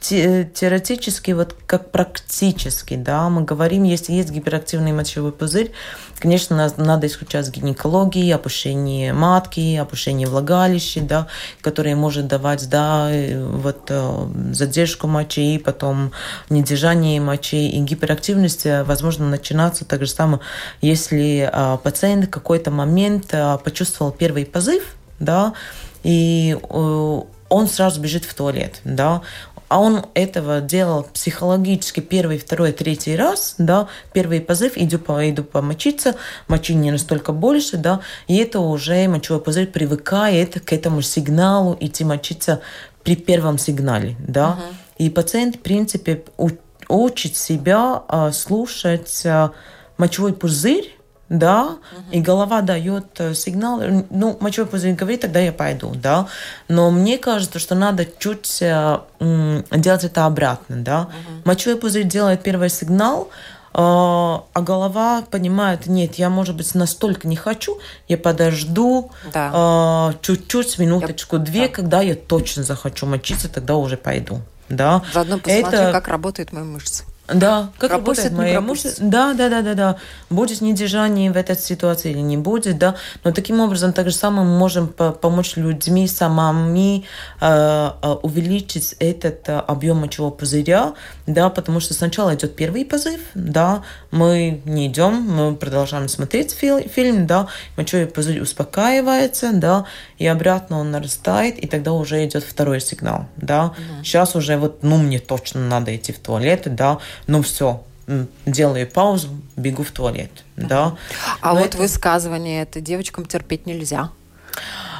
[0.00, 5.72] теоретически, вот как практически, да, мы говорим, если есть гиперактивный мочевой пузырь,
[6.18, 11.26] конечно, надо исключать гинекологии, опущение матки, опущение влагалища, да,
[11.60, 16.12] которые может давать, да, вот э, задержку мочи, потом
[16.48, 17.68] недержание мочи.
[17.70, 20.40] И гиперактивность, э, возможно, начинаться так же самое,
[20.80, 23.34] если э, пациент в какой-то момент
[23.64, 24.84] почувствовал первый позыв,
[25.18, 25.54] да,
[26.04, 26.56] и
[27.48, 29.22] он сразу бежит в туалет, да,
[29.68, 35.44] а он этого делал психологически первый, второй, третий раз, да, первый позыв, иду, по, иду
[35.44, 36.16] помочиться,
[36.48, 42.04] мочи не настолько больше, да, и это уже мочевой пузырь привыкает к этому сигналу идти
[42.04, 42.60] мочиться
[43.02, 44.74] при первом сигнале, да, uh-huh.
[44.98, 46.24] и пациент, в принципе,
[46.88, 49.52] учит себя а, слушать а,
[49.98, 50.97] мочевой пузырь,
[51.28, 51.78] да, угу.
[52.10, 56.26] и голова дает э, сигнал, ну, мочевой пузырь говорит, тогда я пойду, да,
[56.68, 61.42] но мне кажется, что надо чуть э, делать это обратно, да, угу.
[61.44, 67.36] мочевой пузырь делает первый сигнал, э, а голова понимает, нет, я, может быть, настолько не
[67.36, 70.14] хочу, я подожду да.
[70.22, 71.74] чуть-чуть, минуточку, две, да.
[71.74, 74.40] когда я точно захочу мочиться, тогда уже пойду.
[74.68, 75.02] Да.
[75.14, 75.92] Заодно посмотрю, это...
[75.92, 77.04] как работают мои мышцы.
[77.32, 78.80] Да, как работает моя муж.
[78.98, 79.96] Да, да, да, да, да.
[80.30, 82.94] Будет недержание в этой ситуации или не будет, да.
[83.24, 87.04] Но таким образом, так же самое мы можем помочь людьми самими
[87.40, 90.94] э, э, увеличить этот э, объем мочевого пузыря,
[91.26, 97.26] да, потому что сначала идет первый позыв, да, мы не идем, мы продолжаем смотреть фильм,
[97.26, 99.84] да, мочевой пузырь успокаивается, да,
[100.16, 103.66] и обратно он нарастает, и тогда уже идет второй сигнал, да.
[103.66, 104.04] Угу.
[104.04, 107.82] Сейчас уже вот, ну, мне точно надо идти в туалет, да, ну все,
[108.46, 110.96] делаю паузу, бегу в туалет, да.
[111.40, 111.78] А Но вот это...
[111.78, 114.10] высказывание это девочкам терпеть нельзя.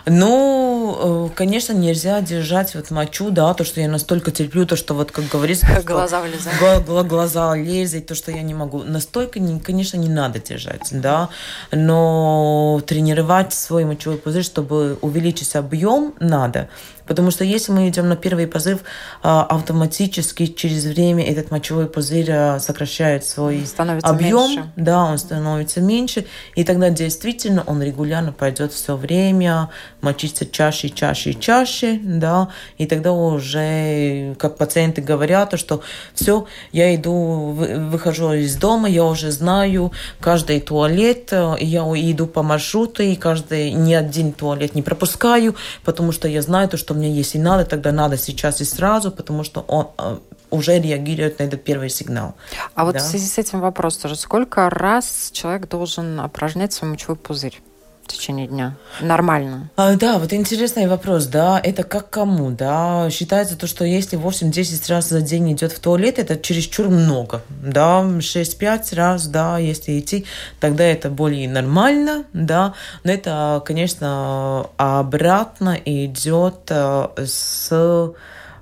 [0.06, 4.94] Ну, Ну, конечно, нельзя держать вот мочу, да, то, что я настолько терплю, то, что
[4.94, 5.66] вот, как говорится...
[5.84, 7.08] Глаза вылезают.
[7.08, 8.82] Глаза лезет, то, что я не могу.
[8.84, 11.28] Настолько, конечно, не надо держать, да,
[11.72, 16.68] но тренировать свой мочевой пузырь, чтобы увеличить объем, надо.
[17.08, 18.80] Потому что если мы идем на первый позыв,
[19.22, 24.72] а, автоматически через время этот мочевой пузырь а, сокращает свой становится объем, меньше.
[24.76, 29.70] да, он становится меньше, и тогда действительно он регулярно пойдет все время
[30.02, 35.80] мочиться чаще, чаще и чаще, да, и тогда уже, как пациенты говорят, что
[36.12, 37.52] все, я иду,
[37.90, 43.94] выхожу из дома, я уже знаю каждый туалет, я иду по маршруту, и каждый, ни
[43.94, 48.16] один туалет не пропускаю, потому что я знаю то, что мне если надо, тогда надо
[48.16, 50.18] сейчас и сразу, потому что он э,
[50.50, 52.34] уже реагирует на этот первый сигнал.
[52.74, 54.16] А вот в связи с этим вопрос тоже.
[54.16, 57.60] Сколько раз человек должен опорожнять свой мочевой пузырь?
[58.08, 58.74] В течение дня?
[59.00, 59.68] Нормально?
[59.76, 64.90] А, да, вот интересный вопрос, да, это как кому, да, считается то, что если 8-10
[64.90, 70.24] раз за день идет в туалет, это чересчур много, да, 6-5 раз, да, если идти,
[70.60, 77.68] тогда это более нормально, да, но это, конечно, обратно идет э, с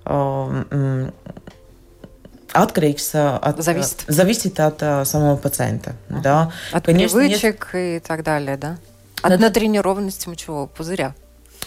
[0.05, 1.11] э,
[2.53, 4.05] atkarīgs от, зависит.
[4.09, 5.95] зависит от самого пациента.
[6.09, 6.23] Uh-huh.
[6.23, 6.53] Да.
[6.73, 8.05] От Конечно, привычек есть...
[8.05, 8.79] и так далее, да?
[9.35, 11.15] От натренированности мочевого пузыря.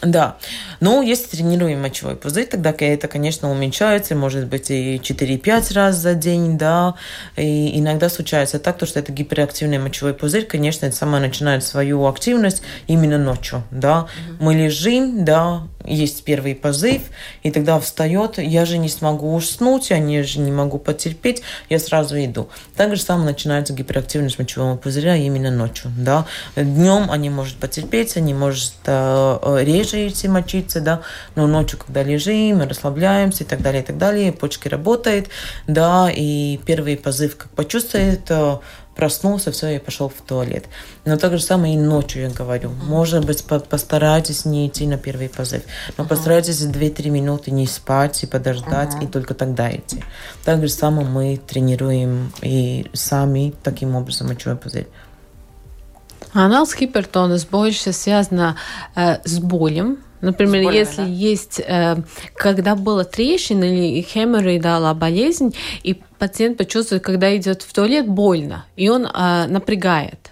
[0.02, 0.38] Да.
[0.80, 6.14] Ну, если тренируем мочевой пузырь, тогда это, конечно, уменьшается, может быть, и 4-5 раз за
[6.14, 6.96] день, да.
[7.36, 12.06] И иногда случается так, то, что это гиперактивный мочевой пузырь, конечно, это сама начинает свою
[12.06, 14.02] активность именно ночью, да.
[14.02, 14.46] Угу.
[14.46, 17.02] Мы лежим, да, есть первый позыв,
[17.44, 22.18] и тогда встает, я же не смогу уснуть, я же не могу потерпеть, я сразу
[22.18, 22.50] иду.
[22.76, 25.92] Так же самое начинается гиперактивность мочевого пузыря именно ночью.
[25.98, 26.26] Да?
[26.56, 31.02] Днем они могут потерпеть, они могут э, реже идти мочиться, да?
[31.36, 35.28] но ночью, когда лежим, расслабляемся и так далее, и так далее, почки работают,
[35.68, 38.58] да, и первый позыв как почувствует, э,
[39.00, 40.66] проснулся, все, и пошел в туалет.
[41.06, 42.70] Но так же самое и ночью я говорю.
[42.84, 45.62] Может быть, постарайтесь не идти на первый позыв,
[45.98, 50.04] но постарайтесь 2-3 минуты не спать и подождать, и только тогда идти.
[50.44, 54.88] Так же самое мы тренируем и сами таким образом мочевой пузырь.
[56.34, 58.58] Анализ гипертонус больше связано
[58.96, 61.08] э, с болем, Например, Более, если да?
[61.08, 61.98] есть, э,
[62.36, 68.90] когда была трещина или хеморроидала болезнь, и пациент почувствует, когда идет в туалет, больно, и
[68.90, 70.32] он э, напрягает.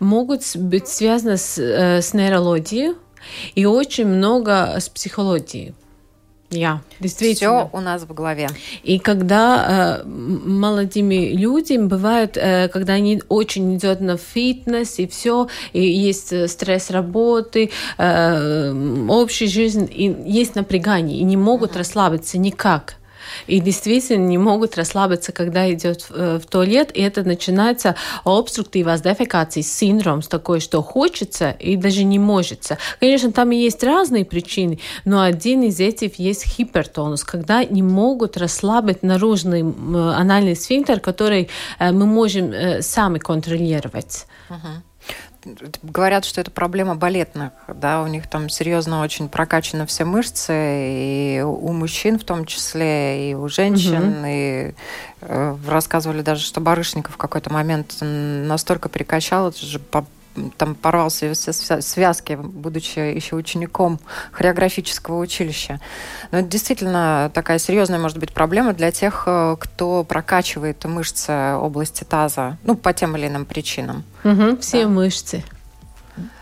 [0.00, 2.94] Могут быть связаны с, э, с нейрологией
[3.54, 5.74] и очень много с психологией.
[6.52, 7.68] Я, действительно.
[7.68, 8.48] Все у нас в голове.
[8.82, 15.48] И когда э, молодыми людьми бывает, э, когда они очень идут на фитнес и все,
[15.72, 21.78] и есть э, стресс работы, э, общей жизни, и есть напрягание, и не могут uh-huh.
[21.78, 22.96] расслабиться никак
[23.46, 29.62] и действительно не могут расслабиться, когда идет э, в туалет, и это начинается обструктивная дефекация
[29.62, 32.70] синдром, такой, что хочется и даже не может.
[33.00, 38.36] Конечно, там и есть разные причины, но один из этих есть гипертонус, когда не могут
[38.36, 44.26] расслабить наружный анальный сфинктер, который э, мы можем э, сами контролировать.
[44.48, 44.82] Uh-huh
[45.82, 51.42] говорят, что это проблема балетных, да, у них там серьезно очень прокачаны все мышцы, и
[51.44, 54.26] у мужчин в том числе, и у женщин, угу.
[54.26, 54.74] и
[55.20, 60.04] э, рассказывали даже, что Барышников в какой-то момент настолько перекачал, это же по
[60.56, 64.00] там порвался все связки, будучи еще учеником
[64.32, 65.80] хореографического училища.
[66.30, 72.04] Но это действительно такая серьезная, может быть, проблема для тех, э, кто прокачивает мышцы области
[72.04, 74.04] таза, ну, по тем или иным причинам.
[74.24, 74.88] Угу, все да.
[74.88, 75.44] мышцы.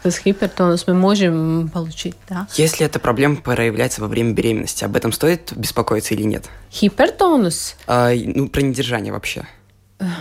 [0.03, 2.49] С гипертонус мы можем получить, да.
[2.55, 6.49] Если эта проблема проявляется во время беременности, об этом стоит беспокоиться или нет?
[6.73, 7.77] Гипертонус?
[7.87, 9.47] А, ну, про недержание вообще.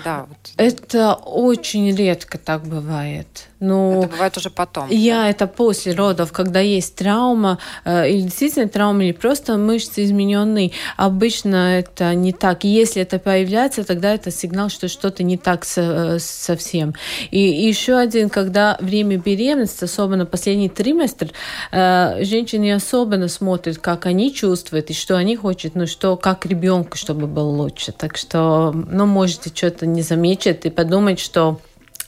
[0.04, 0.38] Да, вот.
[0.58, 3.48] Это очень редко так бывает.
[3.62, 4.88] Ну, это бывает уже потом.
[4.90, 5.30] Я да?
[5.30, 10.72] это после родов, когда есть травма, э, или действительно травма, или просто мышцы измененные.
[10.98, 12.64] Обычно это не так.
[12.64, 15.82] Если это появляется, тогда это сигнал, что что-то не так со,
[16.16, 16.94] э, совсем.
[17.32, 21.32] И, и еще один, когда время беременности, особенно последний триместр,
[21.72, 26.98] э, женщины особенно смотрят, как они чувствуют и что они хотят, ну что, как ребенку,
[26.98, 27.92] чтобы было лучше.
[27.92, 31.60] Так что, ну, можете что-то не заметить и подумать, что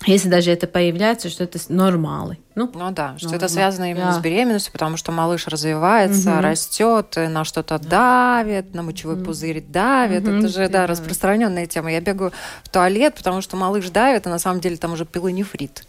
[0.07, 2.39] если даже это появляется, что это нормалы.
[2.55, 4.13] Ну, ну да, что ну, это связано именно да.
[4.13, 6.41] с беременностью, потому что малыш развивается, угу.
[6.41, 9.25] растет, на что-то давит, на мочевой угу.
[9.25, 10.27] пузырь давит.
[10.27, 10.37] Угу.
[10.37, 11.91] Это же, да, распространенная тема.
[11.91, 12.31] Я бегаю
[12.63, 15.83] в туалет, потому что малыш давит, а на самом деле там уже пилонефрит.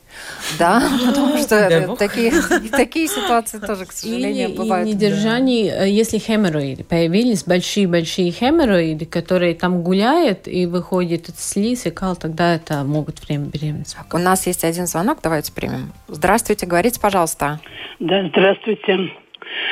[0.58, 2.32] Да, потому что такие,
[2.70, 4.88] такие ситуации тоже, к сожалению, Или бывают.
[4.88, 5.84] И недержание, да.
[5.84, 12.84] если хеморроиды появились, большие-большие хеморроиды, которые там гуляют и выходит слиз и кал, тогда это
[12.84, 13.96] могут время беременности.
[14.12, 15.92] У нас есть один звонок, давайте примем.
[16.08, 17.60] Здравствуйте, говорите, пожалуйста.
[17.98, 19.10] Да, здравствуйте.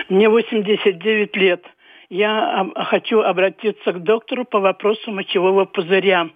[0.08, 1.64] Мне 89 лет.
[2.08, 6.30] Я хочу обратиться к доктору по вопросу мочевого пузыря.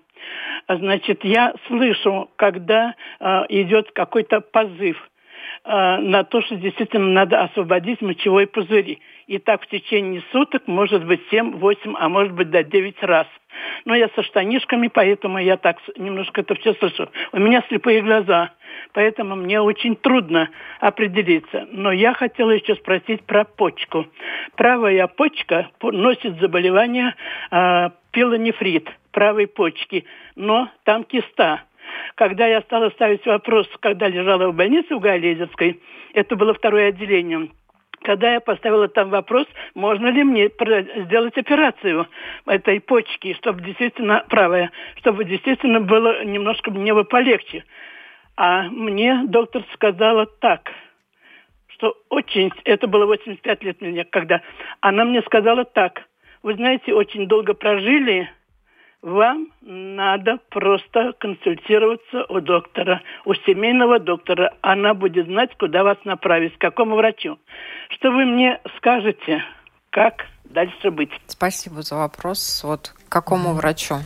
[0.68, 4.96] Значит, я слышу, когда э, идет какой-то позыв
[5.64, 8.98] э, на то, что действительно надо освободить мочевой пузырь.
[9.26, 13.26] И так в течение суток может быть 7, 8, а может быть до 9 раз.
[13.84, 17.08] Но я со штанишками, поэтому я так немножко это все слышу.
[17.32, 18.52] У меня слепые глаза,
[18.92, 20.50] поэтому мне очень трудно
[20.80, 21.66] определиться.
[21.70, 24.06] Но я хотела еще спросить про почку.
[24.56, 27.14] Правая почка носит заболевание
[27.50, 30.06] э, пилонефрит правой почки,
[30.36, 31.64] но там киста.
[32.14, 35.80] Когда я стала ставить вопрос, когда лежала в больнице в Галезерской,
[36.14, 37.50] это было второе отделение,
[38.02, 40.50] когда я поставила там вопрос, можно ли мне
[41.04, 42.06] сделать операцию
[42.46, 47.64] этой почки, чтобы действительно правая, чтобы действительно было немножко мне бы полегче.
[48.36, 50.70] А мне доктор сказала так,
[51.68, 54.42] что очень, это было 85 лет мне, когда,
[54.80, 56.02] она мне сказала так,
[56.44, 58.30] вы знаете, очень долго прожили,
[59.00, 64.54] вам надо просто консультироваться у доктора, у семейного доктора.
[64.60, 67.38] Она будет знать, куда вас направить, к какому врачу.
[67.88, 69.42] Что вы мне скажете,
[69.90, 71.10] как дальше быть?
[71.26, 72.62] Спасибо за вопрос.
[72.62, 73.96] Вот к какому врачу?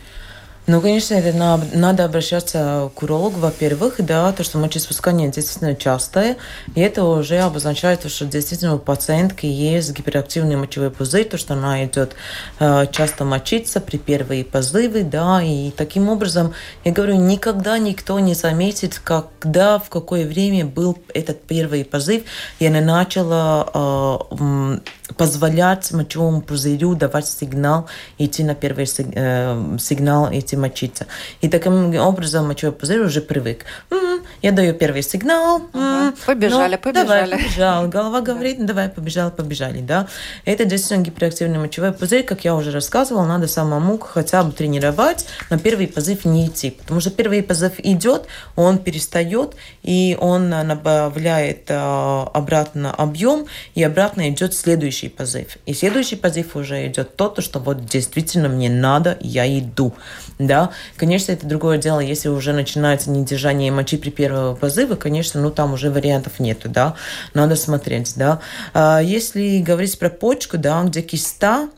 [0.71, 6.37] Ну, конечно, это надо, надо обращаться к урологу, во-первых, да, то, что мочеиспускание действительно частое,
[6.75, 11.83] и это уже обозначает, что действительно у пациентки есть гиперактивный мочевой пузырь, то, что она
[11.85, 12.13] идет
[12.59, 16.53] э, часто мочиться при первые позывы, да, и таким образом,
[16.83, 22.21] я говорю, никогда никто не заметит, когда, в какое время был этот первый позыв,
[22.59, 24.77] и она начала э,
[25.17, 27.87] позволять мочевому пузырю давать сигнал,
[28.19, 31.07] идти на первый э, сигнал, идти мочиться.
[31.41, 33.65] И таким образом мочевой пузырь уже привык.
[33.89, 35.63] М-м, я даю первый сигнал.
[35.73, 37.29] М-м, побежали, ну, побежали.
[37.31, 37.87] Давай, побежал.
[37.87, 39.81] Голова говорит, ну, давай, побежал, побежали.
[39.81, 40.07] Да?
[40.45, 45.57] Это действительно гиперактивный мочевой пузырь, как я уже рассказывала, надо самому хотя бы тренировать, на
[45.57, 46.71] первый позыв не идти.
[46.71, 53.45] Потому что первый позыв идет, он перестает, и он набавляет э, обратно объем,
[53.75, 55.57] и обратно идет следующий позыв.
[55.65, 59.93] И следующий позыв уже идет тот, что вот действительно мне надо, я иду
[60.39, 60.71] да.
[60.95, 65.73] Конечно, это другое дело, если уже начинается недержание мочи при первом позыве, конечно, ну там
[65.73, 66.95] уже вариантов нету, да,
[67.33, 68.39] надо смотреть, да.
[68.73, 71.69] А если говорить про почку, да, где киста,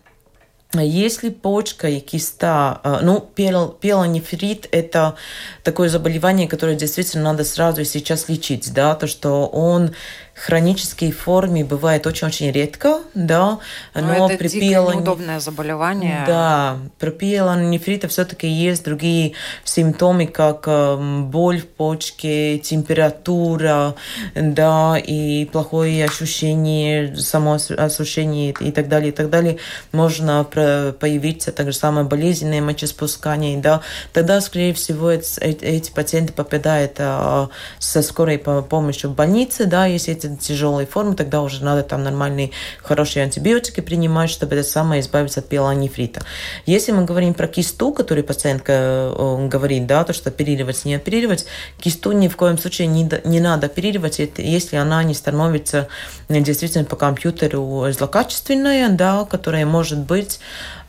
[0.74, 5.16] если почка и киста, а, ну, пелонефрит– это
[5.64, 9.94] такое заболевание, которое действительно надо сразу сейчас лечить, да, то, что он
[10.42, 13.60] хронической форме бывает очень-очень редко, да,
[13.94, 14.96] но, но это при пиелон...
[14.96, 16.24] неудобное заболевание.
[16.26, 19.34] Да, при пиелонефрита все-таки есть другие
[19.64, 23.94] симптомы, как эм, боль в почке, температура,
[24.34, 29.58] да, и плохое ощущение, самоощущение и так далее, и так далее.
[29.92, 33.82] Можно появиться так же самое болезненное мочеспускание, да,
[34.12, 40.31] тогда, скорее всего, эти пациенты попадают а, со скорой помощью в больнице, да, если эти
[40.40, 42.52] тяжелой формы, тогда уже надо там нормальные,
[42.82, 46.22] хорошие антибиотики принимать, чтобы это самое избавиться от пиелонефрита.
[46.66, 51.46] Если мы говорим про кисту, которую пациентка э, говорит, да, то, что оперировать, не оперировать,
[51.80, 55.88] кисту ни в коем случае не, не надо оперировать, если она не становится
[56.28, 60.40] э, действительно по компьютеру злокачественная, да, которая может быть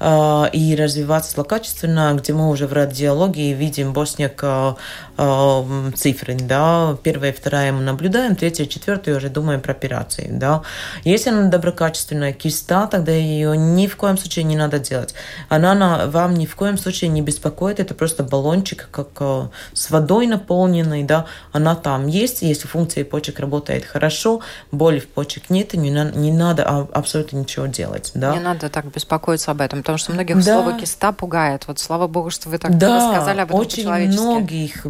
[0.02, 4.74] и развиваться злокачественно, где мы уже в радиологии видим босняк э,
[5.16, 10.62] э, цифры, да, первая, вторая мы наблюдаем, третья, четвертая уже думаем про операции, да.
[11.04, 15.14] Если она доброкачественная киста, тогда ее ни в коем случае не надо делать.
[15.48, 19.90] Она на, вам ни в коем случае не беспокоит, это просто баллончик, как э, с
[19.90, 24.40] водой наполненный, да, она там есть, если функция почек работает хорошо,
[24.70, 28.34] боли в почек нет, не, на, не надо абсолютно ничего делать, да.
[28.34, 30.62] Не надо так беспокоиться об этом, потому что многих да.
[30.62, 31.64] слово киста пугает.
[31.66, 34.86] Вот слава богу, что вы так да, рассказали об этом очень многих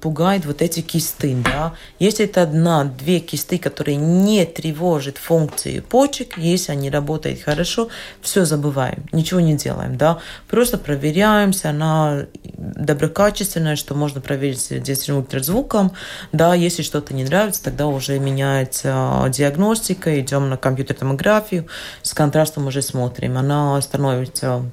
[0.00, 1.74] пугает вот эти кисты, да.
[1.98, 7.88] Если это одна, две кисты, которые не тревожат функции почек, если они работают хорошо,
[8.20, 10.18] все забываем, ничего не делаем, да.
[10.48, 15.92] Просто проверяемся, она доброкачественная, что можно проверить здесь ультразвуком,
[16.32, 21.66] да, если что-то не нравится, тогда уже меняется диагностика, идем на компьютерную томографию,
[22.02, 24.27] с контрастом уже смотрим, она становится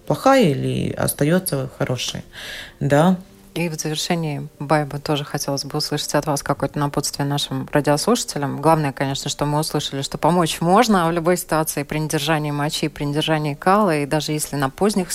[0.06, 2.24] плохая или остается хорошая,
[2.80, 3.18] да.
[3.56, 8.60] И в завершении, Байба, тоже хотелось бы услышать от вас какое-то напутствие нашим радиослушателям.
[8.60, 13.06] Главное, конечно, что мы услышали, что помочь можно в любой ситуации при недержании мочи, при
[13.06, 15.10] недержании кала, и даже если на поздних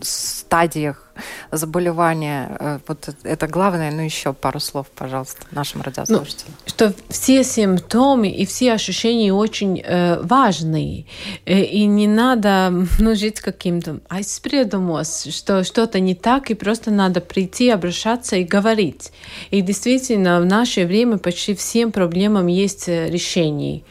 [0.00, 1.10] стадиях
[1.50, 2.56] заболевания.
[2.58, 3.90] Э, вот это главное.
[3.90, 6.54] Ну, еще пару слов, пожалуйста, нашим радиослушателям.
[6.64, 11.06] Ну, что все симптомы и все ощущения очень э, важные.
[11.46, 17.20] Э, и не надо ну, жить каким-то айспредумос, что что-то не так, и просто надо
[17.20, 19.12] прийти, обращаться и говорить.
[19.50, 23.82] И действительно, в наше время почти всем проблемам есть э, решение.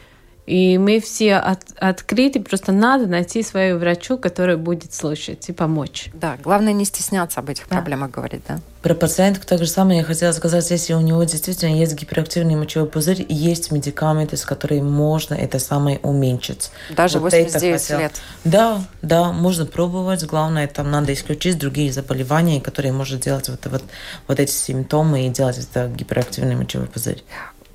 [0.50, 6.10] И мы все от, открыты, просто надо найти свою врачу, который будет слушать и помочь.
[6.12, 7.76] Да, главное не стесняться об этих да.
[7.76, 8.58] проблемах говорить, да.
[8.82, 12.88] Про пациентку так же самое я хотела сказать, если у него действительно есть гиперактивный мочевой
[12.88, 16.72] пузырь, есть медикаменты, с которыми можно это самое уменьшить.
[16.96, 17.98] Даже вот 89 хотел...
[18.00, 18.12] лет?
[18.42, 20.24] Да, да, можно пробовать.
[20.24, 23.84] Главное, там надо исключить другие заболевания, которые может делать вот, вот,
[24.26, 27.22] вот эти симптомы и делать это гиперактивный мочевой пузырь.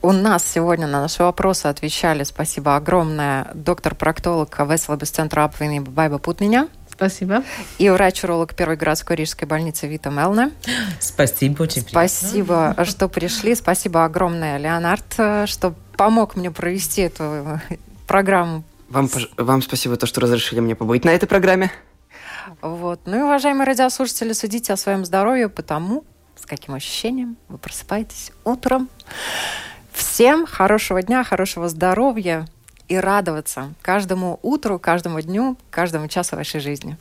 [0.06, 6.70] У нас сегодня на наши вопросы отвечали, спасибо огромное, доктор-проктолог Веселобес центра апвинība Байба Путниņa.
[6.92, 7.42] Спасибо.
[7.80, 10.52] И врач-уролог Первой городской рижской больницы Вита Мелне.
[11.00, 12.86] Спасибо, очень Спасибо, приятно.
[12.86, 13.56] что пришли.
[13.56, 15.12] Спасибо огромное, Леонард,
[15.50, 17.60] что помог мне провести эту
[18.06, 18.64] программу.
[18.90, 21.72] Вам, вам спасибо, то, что разрешили мне побыть на этой программе.
[22.62, 23.00] Вот.
[23.06, 26.04] Ну и, уважаемые радиослушатели, судите о своем здоровье потому,
[26.40, 28.88] с каким ощущением вы просыпаетесь утром.
[29.96, 32.48] Всем хорошего дня, хорошего здоровья
[32.90, 36.98] и радоваться каждому утру, каждому дню, каждому часу вашей жизни.